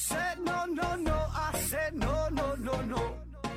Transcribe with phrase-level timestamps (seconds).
[0.00, 1.12] said no, no, no.
[1.12, 3.02] I said no, no, no, no.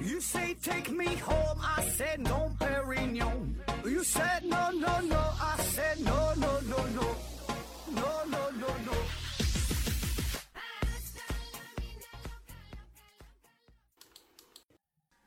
[0.01, 1.57] You say take me home.
[1.61, 3.55] I said no, Perignon.
[3.86, 5.21] You said no, no, no.
[5.39, 7.07] I said no, no, no, no.
[7.95, 8.93] No, no, no, no.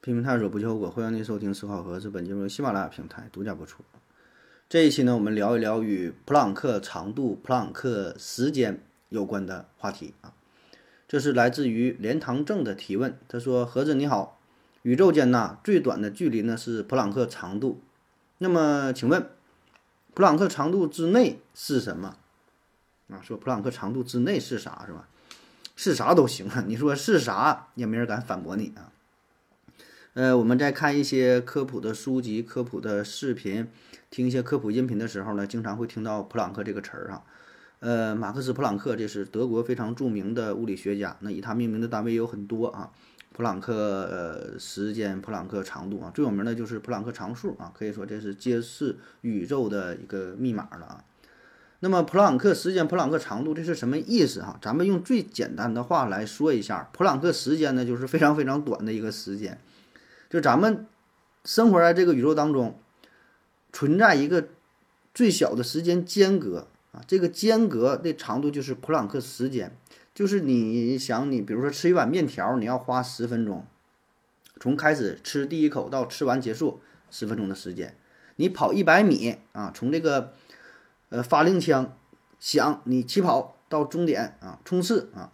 [0.03, 2.11] 拼命探索不计后果，欢迎您收听思考盒子。
[2.11, 3.83] 本节目由喜马拉雅平台独家播出。
[4.69, 8.79] 这一期呢，我们聊一聊与普朗克长度、普朗克时间
[9.09, 10.33] 有关的话题啊。
[11.09, 13.19] 这是来自于连堂正的提问。
[13.29, 14.39] 他说：“盒子你好，
[14.83, 17.81] 宇宙间呐最短的距离呢是普朗克长度。
[18.39, 19.31] 那么请问，
[20.15, 22.17] 普朗克长度之内是什么？
[23.09, 25.09] 啊，说普朗克长度之内是啥是吧？
[25.77, 28.91] 是啥都行啊，你说是啥也没人敢反驳你啊。”
[30.15, 33.69] 呃，我们在看一些科普的书籍、科普的视频，
[34.09, 37.23] 听一些科普音频的时候呢，经常会听到普朗克这个词儿哈。
[37.81, 42.91] 呃，马克思·普朗克这是德国非常著名的物理学家，那以他命名的单位有很多啊，
[43.33, 51.05] 普朗克呃时间、普朗克长度啊，最有名的就是普朗克常数啊，可以说这是揭示宇宙的一个密码了啊。
[51.81, 54.59] 那么普朗克时间、普朗克长度这是什么意思哈？
[54.63, 59.61] 咱们用最简单的话来说一下，普朗克时间呢，就是非常非常短的一个时间。
[60.31, 60.87] 就咱们
[61.45, 62.81] 生活在这个宇宙当中，
[63.71, 64.49] 存在一个
[65.13, 66.67] 最小的时间间隔
[66.97, 69.77] 啊，这个间隔的长度就是普朗克时间。
[70.15, 73.67] 就是你想，你比如说吃一碗面条，你要花十分钟，
[74.59, 76.81] 从开始吃第一口到吃完结束
[77.11, 77.95] 十分钟的时间。
[78.37, 80.33] 你跑一百米啊，从这个
[81.11, 81.97] 呃发令枪
[82.41, 85.31] 响，你起跑到终点啊冲刺啊，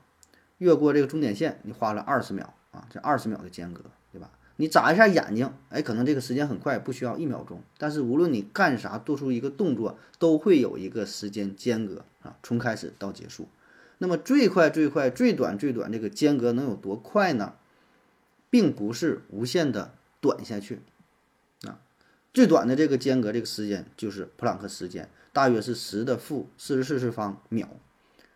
[0.59, 3.85] 越过这个终点线，你花了二十秒啊，这二十秒的间隔。
[4.13, 7.63] 对吧你眨一下眼睛，哎，可能这个时间很快，不需要一秒钟。
[7.79, 13.49] 但是无论你干啥，做出一个动作，都会有一个时间间隔啊，从开始到结束。
[13.99, 17.55] 那么最快最快、最短最短，这个间隔能有多快呢？
[18.51, 20.81] 并不是无限的短下去
[21.63, 21.81] 啊。
[22.35, 27.69] 最短的这个间隔，这个时间就是普朗克时间，大约是十的负四十四次方秒。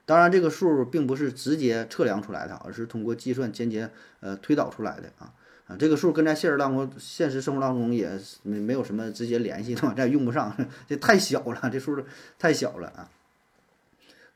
[0.06, 5.34] 当然，这个数并不是直接测量出来的，而是通过计算间接呃推导出来的啊。
[5.66, 9.94] 啊，这个数跟在现实当中、现实生活当中也没没有什么直接联系，对吧？
[9.96, 10.56] 这用不上，
[10.86, 12.00] 这太小了，这数
[12.38, 13.10] 太小了啊。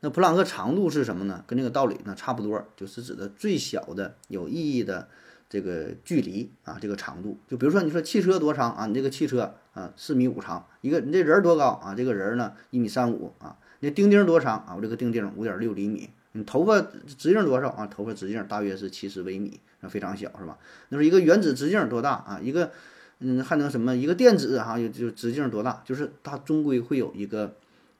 [0.01, 1.43] 那普朗克长度是什么呢？
[1.47, 5.07] 跟这个道理呢差不多，就是指的最小的有意义的
[5.47, 7.37] 这个距离啊，这个长度。
[7.47, 8.85] 就比如说，你说汽车多长啊？
[8.87, 10.65] 你这个汽车啊，四米五长。
[10.81, 11.95] 一个你这人多高啊？
[11.95, 13.57] 这个人呢，一米三五啊。
[13.79, 14.73] 那钉钉多长啊？
[14.75, 16.09] 我这个钉钉五点六厘米。
[16.33, 17.87] 你头发直径多少啊？
[17.87, 20.57] 头发直径大约是七十微米，那非常小，是吧？
[20.89, 22.39] 那说一个原子直径多大啊？
[22.41, 22.71] 一个，
[23.19, 23.95] 嗯，还能什么？
[23.95, 25.81] 一个电子哈，就就直径多大？
[25.85, 27.55] 就是它终归会有一个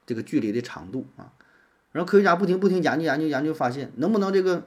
[0.06, 1.34] 这个距离的长度啊。
[1.92, 4.64] 然后科学家不停不停研究研究研究，发现能不能这个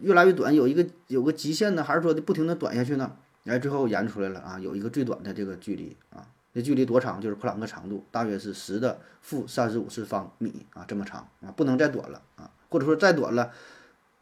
[0.00, 1.84] 越来越短，有一个有个极限呢？
[1.84, 3.12] 还是说的不停的短下去呢？
[3.44, 7.20] 哎，最后研出来了啊，有一个最短的这个距离啊，这距离多长？
[7.20, 12.50] 就是普朗克长度，大约是十的负三十五次方米啊，这么长啊，不能再短了啊。
[12.68, 13.52] 或者说再短了，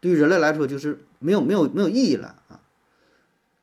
[0.01, 2.61] 对于人类来说就是没有没有没有意义了啊。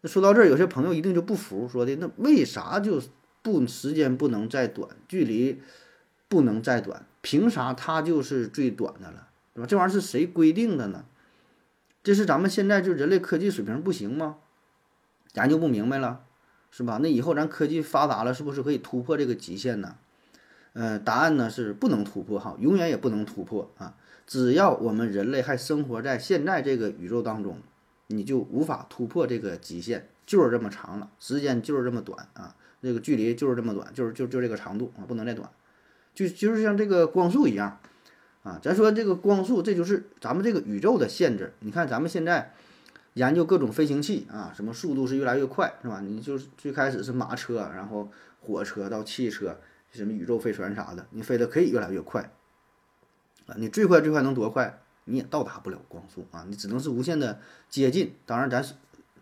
[0.01, 3.01] 那说到这儿，有些朋友一定就不服，说的那为啥就
[3.41, 5.61] 不时间不能再短，距离
[6.27, 9.66] 不能再短，凭啥它就是最短的了，是吧？
[9.66, 11.05] 这玩意儿是谁规定的呢？
[12.03, 14.38] 这是咱们现在就人类科技水平不行吗？
[15.35, 16.25] 研究不明白了，
[16.69, 17.00] 是吧？
[17.01, 19.95] 那以后咱科技发达了，是不是可以突破这个极限呢？
[20.73, 23.95] 呃，答案呢是不能突破哈，永远也不能突破啊。
[24.25, 27.57] 只要我们人类还生活在现在这个宇宙当中，
[28.07, 35.50] 你就无法突破这个极限，就是这么长了，时间就是这么短啊，这个距离就是这么短，就是就就这个长度啊，不能再短，
[36.13, 37.79] 就就是像这个光速一样
[38.44, 38.59] 啊。
[38.63, 41.53] 咱说这个光速，这就是咱们这个宇宙的限制。
[41.59, 42.53] 你看咱们现在
[43.16, 46.00] 研究各种飞行器啊，什么速度是越来越快，是吧？
[46.01, 48.09] 你就是最开始是马车，然后
[48.41, 49.59] 火车到汽车，
[49.92, 52.31] 什么宇宙飞船啥的，你飞得可以越来越快。
[53.48, 54.80] 啊，你最快最快能多快？
[55.06, 57.38] 你也到达不了光速啊，你只能是无限的
[57.69, 58.16] 接近。
[58.25, 58.63] 当然，咱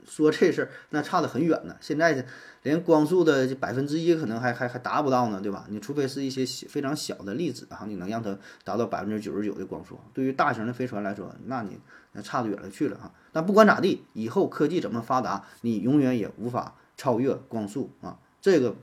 [0.06, 1.76] 说这事儿那差得很远呢。
[1.82, 2.24] 现在
[2.62, 5.66] 连光速的百分之一可能还还还达不到呢，对吧？
[5.70, 10.00] 你除非是一些非常小的粒子啊，你能让它达到百分之九十九的光速。
[10.14, 11.80] 对于大型的飞船来说，那你
[12.12, 13.12] 那差得远了去了啊。
[13.32, 18.20] 但不管咋地，以后科技怎么发达，你永远也无法超越光速啊。
[18.40, 18.76] 这个。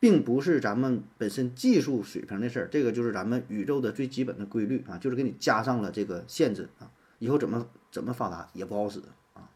[0.00, 9.00] 并不是咱们本身技术水平的事儿，这个就是咱们宇宙的最基本的规律啊，就是给你加上了这个限制啊，以后怎么怎么发达也不好使
[9.34, 9.50] 啊。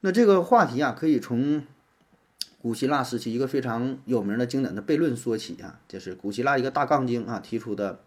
[0.00, 1.64] 那这个话题啊，可以从
[2.58, 8.00] 古希腊时期一个非常有名的经典的悖论说起啊，就是古希腊一个大杠精啊提出的，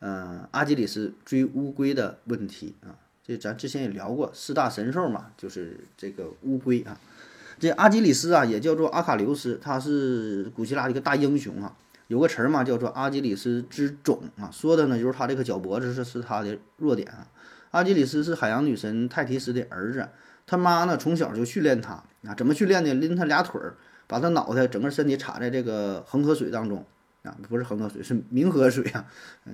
[0.00, 2.98] 嗯，阿基里斯追乌龟的问题啊。
[3.22, 7.00] 这咱之前也聊过四大神兽嘛，就是这个乌龟啊。
[7.58, 11.74] 这阿基里斯啊，也叫做阿卡琉斯，他是古希腊的一个大英雄啊。
[12.08, 17.26] 有个词儿嘛，叫做阿基里斯之踵啊，说的呢就是他这个脚脖子是是他的弱点啊。
[17.70, 20.06] 阿基里斯是海洋女神泰提斯的儿子，
[20.46, 21.94] 他妈呢从小就训练他
[22.26, 22.92] 啊，怎么训练呢？
[22.92, 23.74] 拎他俩腿儿，
[24.06, 26.84] 把他脑袋整个身体插在这个恒河水当中
[27.22, 29.06] 啊，不是恒河水，是冥河水啊，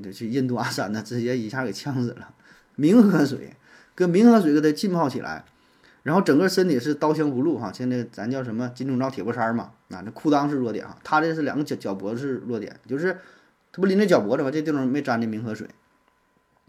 [0.03, 2.35] 就去印度阿三呢，直接一下给呛死了。
[2.77, 3.55] 冥河水
[3.95, 5.45] 跟冥河水给他浸泡起来。
[6.03, 13.13] 然后整个身体是刀枪不入哈，现在咱叫什么金钟罩铁布衫嘛，啊，这裤裆是弱点哈，他这是两个脚脚脖子是弱点，就是
[13.71, 14.51] 他不拎着脚脖子吗？
[14.51, 15.69] 这地方没沾着冥河水，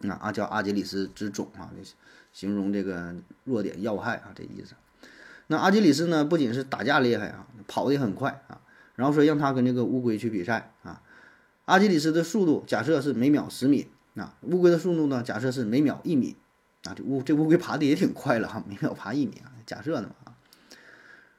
[0.03, 1.71] 啊啊叫阿基里斯之踵啊，
[2.33, 4.73] 形容这个弱点要害啊这意思。
[5.47, 8.59] 那阿基里斯呢，不仅是打架厉害啊，跑得很快啊，
[8.95, 11.01] 然后说让他跟这个乌龟去比赛啊，
[11.63, 16.35] 阿基里斯的速度假设是每秒十米，啊，乌龟的速度呢假设是每秒一米。
[16.83, 20.35] 啊，这乌这乌龟爬的也挺快了哈，每秒爬一米啊，假设呢嘛啊。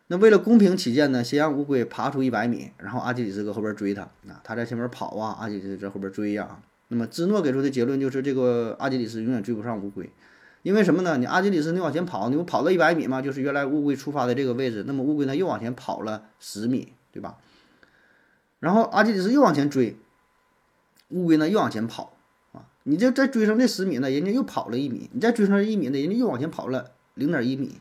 [0.09, 6.61] 那为了公平起见呢，先让乌龟爬出一百米，然后阿基里斯搁后边追他啊，他在前面跑啊，阿基里斯在后边追呀。
[6.89, 10.11] 那么芝诺给出的结论就是，这个阿基里斯永远追不上乌龟，
[10.63, 11.17] 因为什么呢？
[11.17, 17.39] 你阿基里斯你往前跑，你不跑了一百米嘛，就是原来乌龟出发的这个位置，那么乌龟呢又往前跑了十米，对吧？
[18.61, 19.97] 然后阿基里斯又往前追，
[21.09, 22.15] 乌龟呢又往前跑。
[22.85, 27.77] 你这再追上这十米呢，人家又跑了一米；你再追上一米呢，人家又往前跑了零点一米，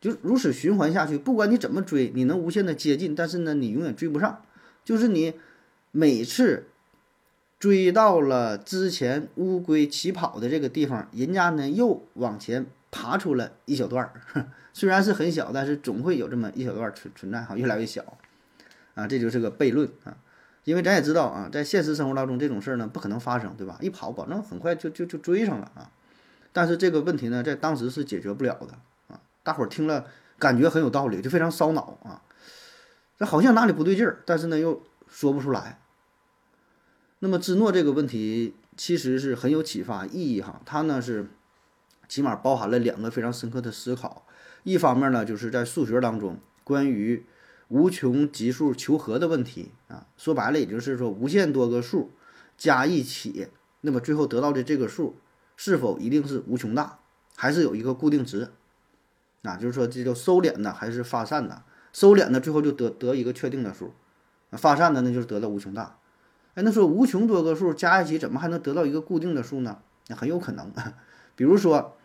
[0.00, 1.16] 就如此循环下去。
[1.16, 4.42] 不管你怎么追，你能无限的接近，但是呢，你永远追不上。
[4.84, 5.34] 就是你
[5.92, 6.66] 每次
[7.58, 18.16] 追到了之前乌龟起跑的这个地方，人家呢又往前爬出了一小段儿， 虽然是很小，但是总会有这么一小段存存在哈，越来越小
[18.94, 20.16] 啊，这就是个悖论啊。
[20.70, 23.76] 因为咱也知道啊，在现实生活当中这种事儿呢不可能发生，对吧？
[23.80, 25.90] 一跑保证很快就就就追上了啊。
[26.52, 28.78] 但是这个问题呢，在当时是解决不了的
[29.12, 29.20] 啊。
[29.42, 30.06] 大伙儿听了
[30.38, 32.22] 感觉很有道理，就非常烧脑啊。
[33.18, 35.80] 这好像哪里不对劲儿，但是呢又说不出来。
[37.18, 41.26] 那么芝诺这个问题其实是很有启发意义哈，它呢是
[42.08, 44.24] 起码包含了两个非常深刻的思考。
[44.62, 47.26] 一方面呢，就是在数学当中关于。
[47.70, 52.10] 无穷级数求和的问题啊，说白了也就是说，无限多个数
[52.58, 53.46] 加一起，
[53.82, 55.14] 那么最后得到的这个数
[55.56, 56.98] 是否一定是无穷大，
[57.36, 58.50] 还是有一个固定值？
[59.42, 61.62] 啊，就是说这叫收敛的还是发散的？
[61.92, 63.92] 收敛的最后就得得一个确定的数，
[64.50, 65.96] 发散的那就是得到无穷大。
[66.54, 69.78] 哎，那说无穷多个数加一起，怎么还能得到一个固定的数呢？
[70.08, 70.72] 那很有可能，
[71.36, 71.96] 比如说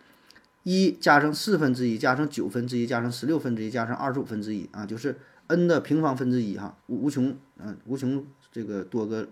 [0.62, 5.17] 一加上四分之一，加上九分之一，加上十六分之一，加上二十五分之一啊，就是。
[5.47, 9.27] N 的平方分之一哈，无无穷，嗯，无穷这个多个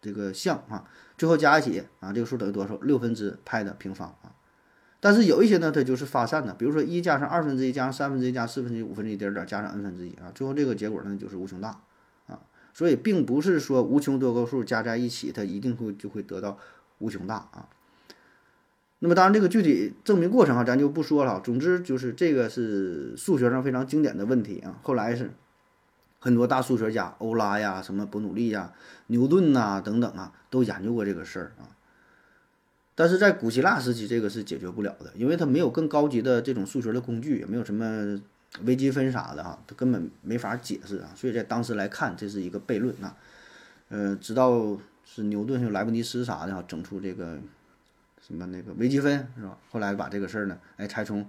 [0.00, 2.76] 这个项哈，最后加一起啊，这个数等于多少？
[2.76, 4.32] 六分之派的平方啊。
[5.00, 11.80] 但是有一些呢，它就是发散的，比如说一加上二分之一，加上三分之一，加四分之一，五分之一点点，加上 n 分之一啊，最后这个结果呢就是无穷大
[12.26, 12.40] 啊。
[12.72, 16.58] 所以并不是说无穷多个数加在一起，它一定会就会得到
[16.98, 17.68] 无穷大啊。
[19.00, 21.40] 那么当然这个具体证明过程啊，咱就不说了。
[21.40, 24.78] 总之就是这个是数学上非常经典的问题啊。
[24.82, 25.32] 后来是。
[26.18, 28.72] 很多大数学家，欧拉呀、什么伯努利呀、
[29.08, 31.68] 牛顿呐等等啊，都研究过这个事儿啊。
[32.94, 38.18] 但是在古希腊时期，这个是解决不了的，因为它没有更高级的这种数学的工具，也没有什么
[38.62, 41.10] 微积分啥的哈，它根本没法解释啊。
[41.14, 43.14] 所以在当时来看，这是一个悖论啊。
[43.88, 47.38] 呃，直到是牛顿、就莱布尼茨啥的哈，整出这个
[48.26, 49.58] 什么那个微积分是吧？
[49.70, 51.28] 后来把这个事儿呢，哎，才从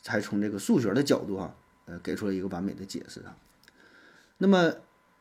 [0.00, 3.36] 才从这个数学的角度哈，呃，给出了一个完美的解释啊。
[4.38, 4.74] 那么，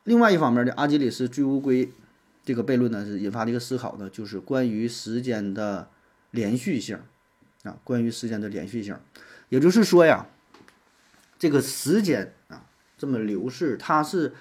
[0.04, 1.90] 另外一方面的阿基里斯追乌龟
[2.44, 5.90] 这个悖论呢，是引发的一个思考呢，就是关于时间的
[6.32, 7.00] 连续性
[7.64, 8.98] 啊，关于时间的连续性，
[9.48, 10.28] 也就是说呀，
[11.40, 12.66] 这个时间啊
[12.98, 14.34] 这么流逝，它是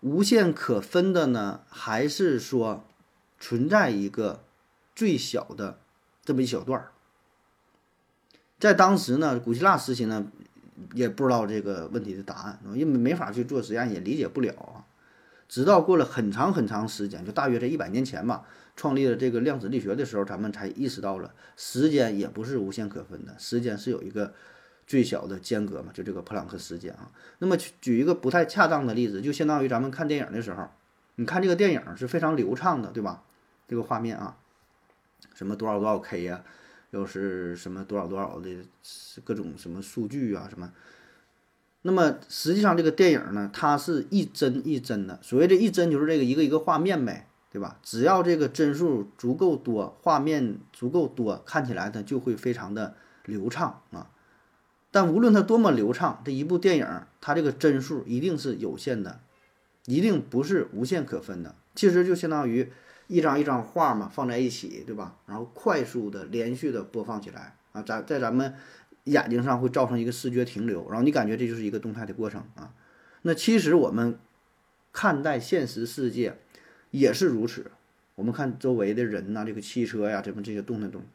[0.00, 2.86] 无限可分的呢，还是说
[3.38, 4.42] 存在一个
[4.96, 5.80] 最小的
[6.24, 6.92] 这么一小段儿？
[8.58, 10.26] 在当时呢，古希腊时期呢。
[10.94, 14.84] 也不知道这个问题的答案，因为没法去做实验，也理解不了啊。
[15.48, 18.44] 直到过了很长很长时间，就大约在一百年前吧，
[18.76, 24.32] 创立了这个量子力学的时候，咱们才意识到了时间也不是无限可分的，时间是有一个
[24.86, 27.10] 最小的间隔嘛，就这个普朗克时间啊。
[27.38, 30.68] 那么举一个不太恰当的例子，就相当于咱们看电影的时候，
[31.16, 33.22] 你看这个电影是非常流畅的，对吧？
[33.68, 34.36] 这个画面啊，
[35.34, 36.42] 什么多少多少 K 呀？
[36.94, 38.48] 又是什么多少多少的
[39.24, 40.72] 各种什么数据啊什么？
[41.82, 45.18] 那么实际上这个电影呢，它是一帧一帧的。
[45.20, 47.80] 所谓这一帧就是这个一个一个画面呗，对吧？
[47.82, 54.08] 只要这个帧数足够多，画面足够多，看起来它就会非常的流畅啊。
[54.92, 56.86] 但无论它多么流畅，这一部电影
[57.20, 59.20] 它这个帧数一定是有限的，
[59.86, 61.56] 一定不是无限可分的。
[61.74, 62.72] 其实就相当于
[63.06, 65.16] 一张一张画嘛，放在一起，对吧？
[65.26, 68.54] 然后快速的、连续的播放起来啊，咱在咱们
[69.04, 72.72] 眼睛上会造成一个视觉停留，然后你感觉这就是一个动态的过程啊。
[73.22, 74.18] 那其实我们
[74.92, 76.38] 看待现实世界
[76.90, 77.70] 也是如此，
[78.14, 81.06] 我们看周围的人呐，这个汽车呀，什么这些动态东西，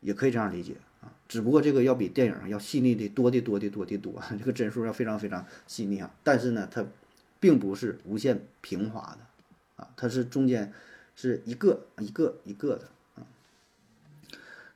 [0.00, 1.12] 也可以这样理解啊。
[1.28, 6.10] 只不过这个要比电影要细腻的多的多的多的多， 这个帧数要非常非常细腻啊。
[6.24, 6.84] 但是呢，它
[7.38, 10.72] 并不是无限平滑的啊，它是中间
[11.20, 13.26] 是一个一个一个的啊。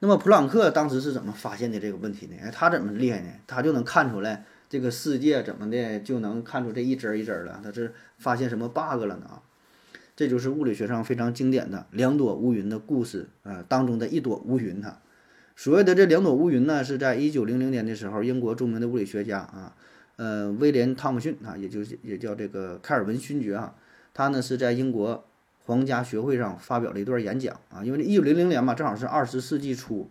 [0.00, 2.36] 那么普朗克当时是怎么发现的这个问题呢？
[2.42, 3.30] 哎，他怎么厉害呢？
[3.46, 9.26] 他就能看出来这个世界怎么的就能看出这一帧一帧的，他是发现什么 bug 了呢？
[9.26, 9.42] 啊，
[10.14, 15.00] 这就是物理学上非常经典的两朵乌云的故事啊当中的一朵乌云哈。
[15.56, 19.74] 所谓的这两朵乌云呢，是在一九零零年的时候，英国著名的物理学家啊，
[20.16, 23.74] 呃，威廉·汤姆逊啊，也就是也叫这个开尔文勋爵啊，
[24.12, 25.24] 他呢是在英国。
[25.66, 30.10] 皇家学会上发表了一段演讲啊，因为一九零零年嘛，正好是二十世纪初，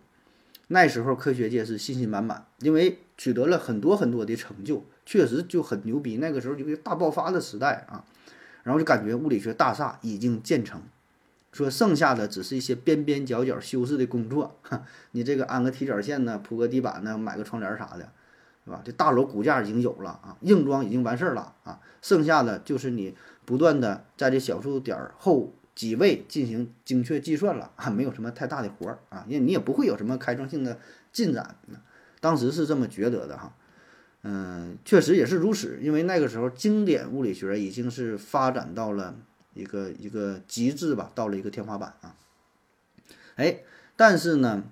[0.68, 6.16] 那时候科学界是信心满满，因为取得了很多很多的成就，确实就很牛逼。
[6.16, 8.04] 那个时候就是大爆发的时代啊，
[8.64, 10.82] 然后就感觉物理学大厦已经建成，
[11.52, 14.58] 说剩下的只是一些边边角角修饰的工作，
[15.12, 18.10] 你这个安个踢脚线呢，铺个地板呢，买个窗帘啥的，
[18.64, 18.82] 是吧？
[18.84, 23.14] 这大楼骨架已经有了啊，硬装已经完事儿了啊，剩下的就是你。
[23.46, 30.78] 不断的在这小数点后几位进行精确计算了啊，没有什么太大的活儿啊，因为你也不会有什么开创性的
[31.12, 31.54] 进展。
[32.20, 33.54] 当时是这么觉得的哈，
[34.22, 39.14] 嗯，确实也是如此，因为那个时候经典物理学已经是发展到了
[39.52, 42.16] 一个一个极致吧，到了一个天花板啊。
[43.36, 43.58] 哎，
[43.94, 44.62] 但是呢，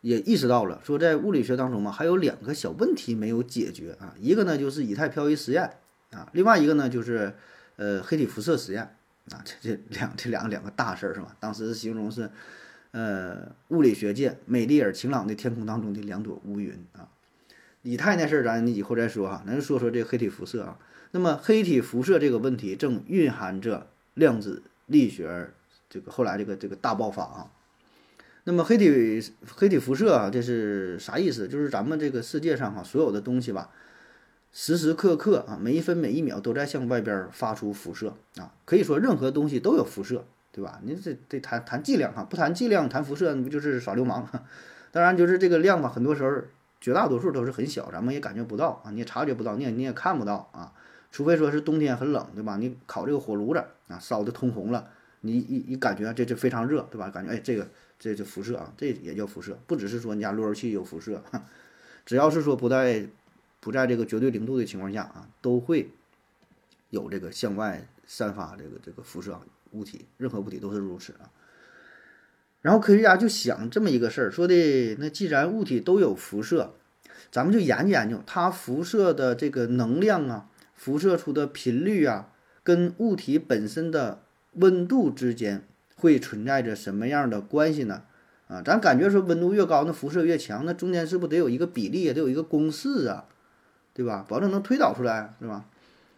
[0.00, 5.70] 也意识到了说在物理学当中嘛，还有两个小问题没有解决啊，一个呢就是以太漂移实验
[6.10, 7.34] 啊，另外一个呢就是。
[7.80, 8.82] 呃，黑体辐射实验
[9.30, 11.36] 啊，这这两这两个两个大事儿是吧？
[11.38, 12.28] 当时形容是，
[12.90, 17.06] 呃，物理学界美丽而晴朗的天空当中的两朵乌云啊。
[17.82, 20.76] 以太那事儿咱以后再说哈，咱就说说这个黑体辐射啊。
[21.12, 25.50] 那么黑体辐射这个问题正蕴含着量子力学
[25.88, 27.50] 这个后来这个这个大爆发啊。
[28.44, 29.22] 那么黑体
[29.54, 31.46] 黑体辐射啊，这是啥意思？
[31.48, 33.70] 就是咱们这个世界上哈所有的东西吧。
[34.50, 40.80] 时时刻刻啊，每一分每一秒都在向外边发出辐射啊，可以说任何东西都有辐射，对吧？
[40.82, 44.26] 你这得谈谈剂量哈，不谈剂量谈辐射，那不就是耍流氓？
[44.90, 46.32] 当然，就是这个量吧，很多时候
[46.80, 50.72] 绝大多数都是很小，咱们也感觉不到啊，你也察觉不到，你也你也看不到啊，
[51.12, 52.56] 除非说是冬天很冷，对吧？
[52.56, 54.88] 你烤这个火炉子啊，烧的通红了，
[55.20, 57.10] 你一一感觉这这非常热，对吧？
[57.10, 57.68] 感觉哎，这个
[57.98, 61.22] 这就辐射啊，这也叫辐射，不只是说你家路由器有辐射，
[62.04, 63.08] 只要是说不在。
[63.60, 65.90] 不在这个绝对零度的情况下啊，都会
[66.90, 69.40] 有这个向外散发这个这个辐射
[69.72, 71.28] 物体，任何物体都是如此啊。
[72.62, 76.72] 然后科学家就想这么一个事儿，说的那既然物体都有辐射，
[77.32, 85.66] 咱们就研究研究它辐射的这个能量啊，辐射出的频率啊，跟物体本身的温度之间
[85.98, 88.02] 会存在着什么样的关系呢？
[88.46, 93.26] 啊，咱感觉说温度越高，那辐射越强，那中间是不是得有一个比例啊，得有一个公式啊？
[93.92, 94.24] 对吧？
[94.28, 95.66] 保证能推导出来，是吧？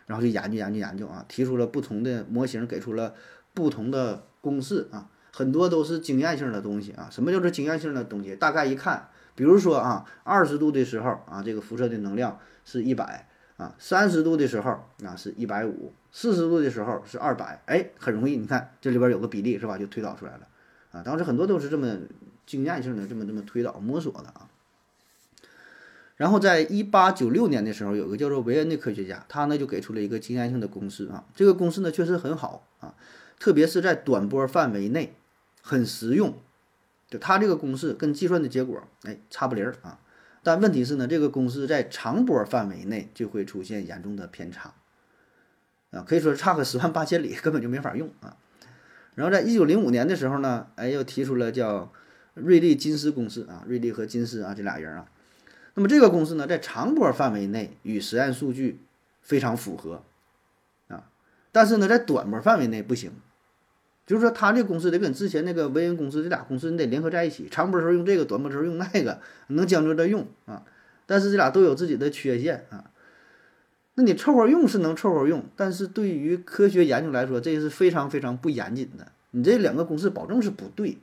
[0.07, 3.15] 然后就研究研究研究啊，提出了不同的模型，给出了
[3.55, 7.09] 不同的公式啊，很多都是经验性的东西啊。
[7.11, 8.37] 什么叫做经验性的东西？
[8.37, 13.29] 大概一看，比如说啊，二十度的时候啊，这个辐射的能量是一百
[13.61, 14.71] 啊；三十度的时候
[15.05, 17.61] 啊是一百五；四十度的时候是二百。
[17.67, 19.77] 哎，很容易，你看这里边有个比例是吧？
[19.77, 20.49] 就推导出来了
[20.93, 21.03] 啊。
[21.03, 21.99] 当时很多都是这么
[22.47, 24.49] 经验性的，这么这么推导摸索的啊。
[26.17, 31.25] 然后在一八九六年的时候，有个叫做维恩的科学家，他呢就给出了一个经验性的公式啊。
[31.35, 32.95] 这个公式呢确实很好啊，
[33.39, 35.15] 特别是在短波范围内
[35.61, 36.35] 很实用。
[37.11, 39.99] 就他这个公式跟计算的结果，哎，差不离儿啊。
[40.43, 44.75] 但问题是呢，这个公式在长波范围内就会出现严重的偏差
[45.91, 48.37] 啊，可以说差个十万八千里，根本就没法用啊。
[49.17, 51.93] 然后在一九零五年的时候呢，哎，又提出了叫
[52.35, 55.07] 瑞利金斯公式啊，瑞利和金斯啊这俩人啊。
[55.75, 58.81] 那么这个公式呢，在长波范围内与实验数据
[59.21, 60.05] 非常符合，
[60.89, 61.05] 啊，
[61.53, 63.13] 但是呢，在短波范围内不行，
[64.11, 70.65] 就是说它这公式得跟之前那个维恩公式这俩公式你得联合在一起，长波时候用这个，短波时候用那个，能将就着用啊。
[71.07, 72.91] 但是这俩都有自己的缺陷啊。
[73.95, 80.99] 那你凑合用是能凑合用，但是对于科学研究来说，这是非常非常不严谨的你这两个公式保证是不对，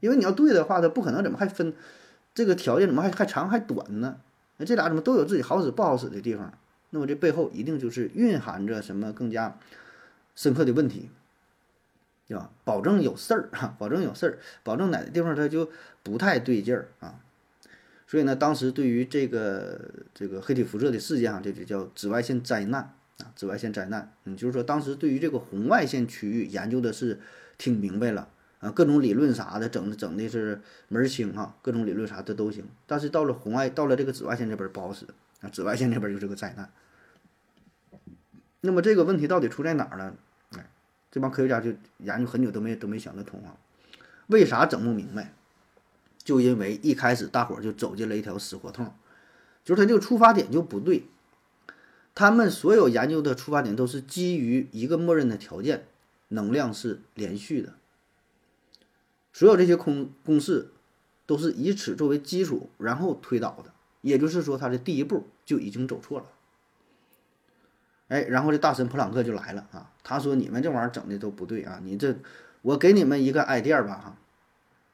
[0.00, 1.72] 因为你要对的话，它不可能怎么还分
[2.34, 4.16] 这个条件怎么还还长还短呢？
[4.56, 6.52] 那这俩怎么都有自己好使不好使的地方？
[6.90, 9.56] 那么这背后一定就是蕴含着什么更加
[10.34, 11.10] 深刻的问题，
[12.28, 12.50] 对吧？
[12.62, 15.70] 保证有事儿哈，保证有事儿，保证哪个地方它就
[16.02, 17.18] 不太对劲儿啊。
[18.06, 19.80] 所以呢，当时对于这个
[20.14, 24.12] 这个黑体辐射的事件啊，这就叫紫外线灾难啊，紫外线灾难。
[24.24, 27.18] 嗯，就是说当时对于这个红外线区域研究的是
[27.56, 28.28] 挺明白了
[28.60, 32.64] 啊，各种理论啥的整的整的是门儿清哈，各种理论啥的都行。
[32.86, 35.06] 但是到了红外，到了这个紫外线这边不好使
[35.40, 36.70] 啊，紫外线这边就是个灾难。
[38.60, 40.14] 那么这个问题到底出在哪儿呢？
[41.10, 43.56] 这帮科学家就研究很久都没都没想得通啊，
[44.26, 45.34] 为啥整不明白？
[46.22, 48.92] 就因为一开始大伙儿就走进了一条死胡同，
[49.64, 51.04] 就是他这个出发点就不对。
[52.14, 55.86] 他们所有研究的出发点都是基于一个默认的条件，
[56.28, 57.74] 能量是连续的。
[59.32, 60.72] 所有这些公公式
[61.24, 63.72] 都是以此作为基础，然后推导的。
[64.02, 66.26] 也就是说，他的第一步就已经走错了。
[68.08, 71.78] 哎，然后这大神普朗克就来了啊，他说：“你们这玩意儿整的都不对啊！
[71.82, 72.16] 你这，
[72.62, 74.16] 我给你们一个 idea 吧哈。”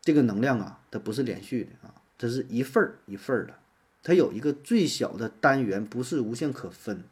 [0.02, 3.54] 这个能量啊，它不是连续的啊，它是一份儿一份儿的，
[4.02, 7.04] 它有一个最小的单元，不是无限可分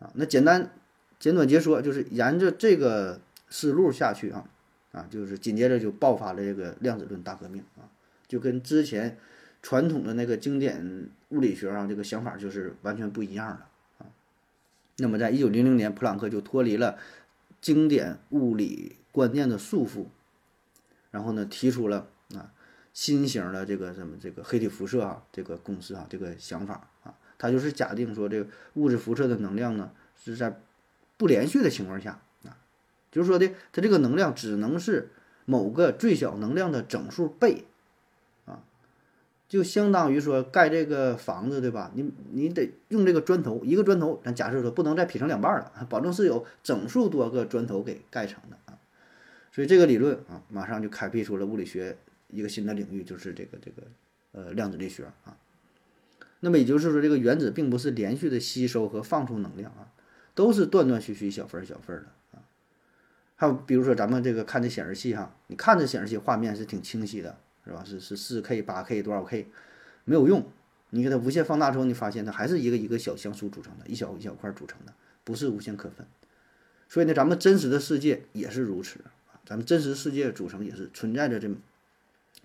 [0.00, 0.10] 啊。
[0.14, 0.72] 那简单
[1.20, 4.44] 简短截说，就是沿着这个思路下去啊
[4.90, 7.86] 啊，就是紧接着就爆发了这个量子论大革命啊，
[8.26, 9.18] 就跟之前
[9.62, 13.68] 传统的那个经典物理学上这个想法就是完全不一样了。
[14.96, 16.98] 那么在一九零零年，普朗克就脱离了
[17.60, 20.06] 经典物理观念的束缚。
[21.10, 22.52] 然后呢，提出了啊
[22.94, 30.58] 新型的这个什么这个黑体辐射啊这个公式啊这个想法啊，他就是假定说这个物质辐射的能量呢是在
[31.18, 32.56] 不连续的情况下啊，
[33.10, 35.10] 就是说的它这个能量只能是
[35.44, 37.66] 某个最小能量的整数倍，
[39.52, 41.92] 就相当于说盖这个房子对吧？
[41.94, 48.78] 你你得用这个砖头一个砖头，咱假设说不能再劈成两半了，保证是有整数多个砖头给盖成的啊。
[49.50, 53.82] 所以这个理论啊，马上就开辟出了物理学一个新的领域，就是这个这个
[54.32, 55.36] 呃量子力学啊。
[56.40, 59.92] 那么也就是说，这个原子并不是连续的吸收和放出能量啊，
[60.34, 62.40] 都是断断续续、小份儿小份儿的啊。
[63.36, 67.82] 还有比如说咱们这个看这显示器哈，你看这显示器画面是挺清晰的，是吧？
[67.84, 69.46] 是是四 K、八 K 多少 K，
[70.04, 70.44] 没有用。
[70.90, 74.92] 你给它无限放大之后，你发现它还是一个一个小像素组成的，一小一小块组成的，
[75.24, 76.06] 不是无限可分。
[76.88, 79.40] 所以呢，咱们真实的世界也是如此啊。
[79.46, 81.56] 咱们真实世界组成也是存在着这么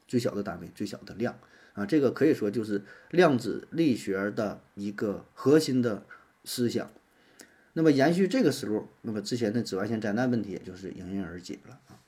[0.08, 1.38] 最小的单位、最小的量
[1.73, 6.06] 啊，这个可以说就是量子力学的一个核心的
[6.45, 6.89] 思想。
[7.73, 11.99] 那么延续这个思路，那么之前的紫外线灾难问题也就是迎刃而解了啊。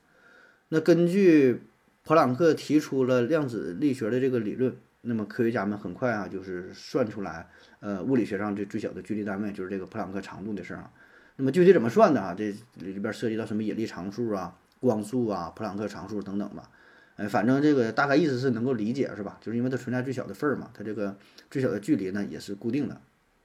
[0.70, 1.62] 那根据
[2.04, 7.48] 普朗克提出了量子力学的这个理论，那么科学家们很快啊就是算出来，
[7.80, 10.92] 呃，物理学上这最小的距离单位就是这个普朗克长度的事儿啊。
[11.36, 12.34] 那么具体怎么算的啊？
[12.38, 14.58] 这里边涉及到什么引力常数啊？
[14.82, 16.70] 光速啊，普朗克常数等等吧，
[17.18, 19.38] 哎，反正这个大概意思是能够理解，是吧？
[19.42, 21.18] 就是因为它存在最小的份儿嘛，它这个
[21.52, 23.02] 最小的距离呢也是固定的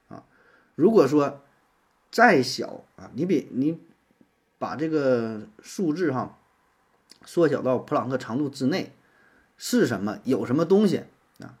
[0.07, 0.23] 啊。
[0.75, 1.41] 如果说
[2.09, 3.77] 再小啊，你比你
[4.57, 6.37] 把这个数字哈
[7.25, 8.93] 缩小到普朗克长度之内，
[9.57, 10.19] 是什么？
[10.23, 11.03] 有什么东西
[11.39, 11.57] 啊？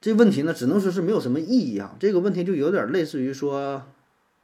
[0.00, 1.96] 这问题呢，只能说是没有什么意义啊。
[2.00, 3.86] 这个问题就有点类似于说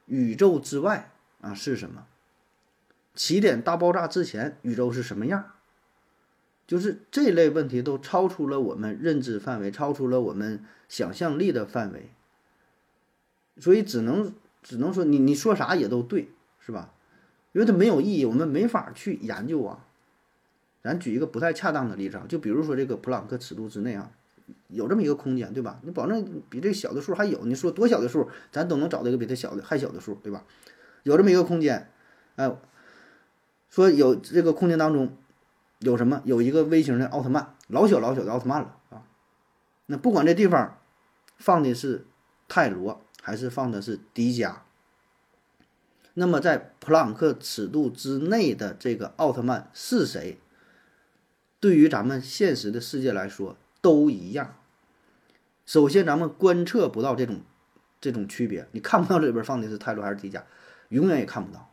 [0.05, 2.05] 宇宙之外啊是什么？
[3.15, 5.51] 起点大爆炸之前，宇宙是什么样？
[6.65, 12.11] 就是这类问题都超出了我们认知范围，超出了我们想象力的范围，
[13.57, 16.93] 所以只能只能说你你说啥也都对，是吧？
[17.51, 19.85] 因为它没有意义，我们没法去研究啊。
[20.81, 24.11] 咱举一个不太恰当的例子啊，就比如说这个普朗克尺度之内啊，
[24.67, 25.79] 有这么一个空间，对吧？
[25.83, 30.43] 你保证比这小的数还有，你说多小的数，咱都能找到一个比它小的还小的数，对吧？
[31.03, 31.91] 有这么一个空间，
[32.35, 32.55] 哎。
[33.71, 35.15] 说有这个空间当中
[35.77, 36.23] 有什么？
[36.25, 39.03] 有一个微型的奥特曼，老小老小的奥特曼了啊！
[39.85, 40.79] 那不管这地方
[41.37, 42.07] 放的是
[42.47, 44.55] 泰罗还是放的是迪迦，
[46.15, 50.37] 那么在普朗克尺度之内的这个奥特曼是谁？
[51.59, 54.55] 对于咱们现实的世界来说都一样。
[55.65, 57.41] 首先，咱们观测不到这种
[58.01, 60.41] 这种区别，你看不到这里边放的是泰罗还是迪迦，
[60.89, 61.69] 永远也看不到。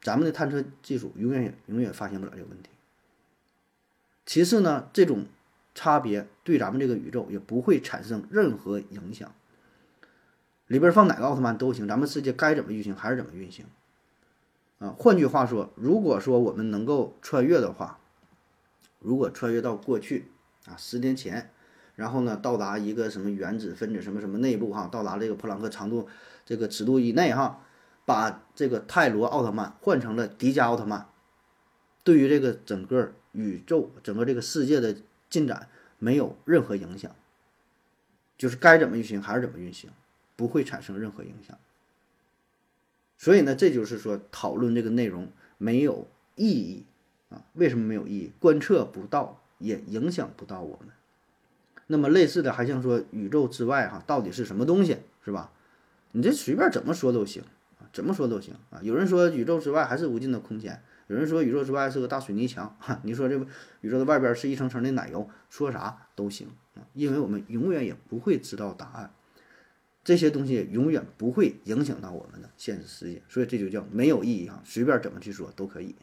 [0.00, 2.70] 咱们的探测技术永远也永远发现不了这个问题。
[4.24, 5.26] 其次呢，这种
[5.74, 9.34] 差别对咱们这个宇宙也不会产生任何影响。
[10.66, 13.66] 里边放哪个奥特曼都行，咱们世界该怎么运行还是怎么运行。
[14.78, 14.94] 啊。
[14.98, 17.98] 换句话说，如果说我们能够穿越的话，
[18.98, 20.30] 如果穿越到过去
[20.66, 21.50] 啊，十年前，
[21.94, 26.08] 然后呢，到达一个什么原子分子什么什么内部哈，到达这个普朗克长度
[26.44, 27.60] 这个尺度以内哈，
[28.06, 31.06] 把这个泰罗奥特曼换成了迪迦奥特曼，
[32.02, 34.96] 对于这个整个宇宙、整个这个世界的
[35.28, 37.14] 进展没有任何影响，
[38.38, 39.90] 就是该怎么运行还是怎么运行，
[40.36, 41.58] 不会产生任何影响。
[43.16, 46.84] 所以呢，这就是说讨论这个内容没有意义。
[47.30, 48.32] 啊，为什么没有意义？
[48.38, 50.90] 观测不到，也影响不到我们。
[51.86, 55.50] 那么类似的，还像说宇宙之外哈，到底是什么东西，是吧？
[56.12, 57.42] 你这随便怎么说都行
[57.78, 58.78] 啊，怎么说都行啊。
[58.82, 63.34] 有人说宇宙之外还是无尽的空间，有人说宇宙之外是个大水泥墙，哈， 你说这
[63.80, 69.10] 宇宙的外边是一层层的奶油，说啥都行啊，因为我们永远也不会知道答案，
[70.04, 75.96] 这些东西永远不会影响到我们的现实世界，所以这就叫没有意义哈，随便怎么去说都可以。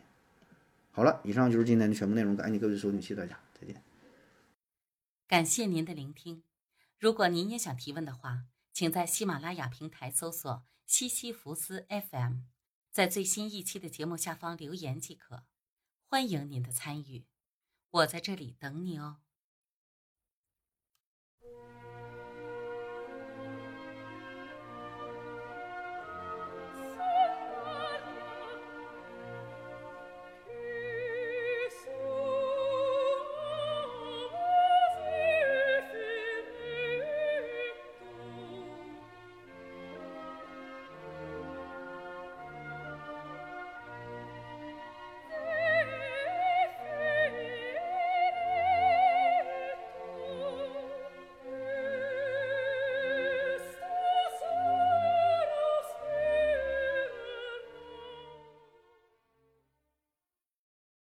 [0.89, 3.81] 好了，以上就是今天的全部内容，感谢各位收听，谢谢大家，再见。
[5.27, 6.43] 感谢您的聆听。
[6.99, 12.39] 如果您也想提问的话，请在喜马拉雅平台搜索“西西弗斯 FM”，
[12.91, 15.43] 在最新一期的节目下方留言即可。
[16.07, 17.25] 欢迎您的参与，
[17.91, 19.17] 我在这里等你哦。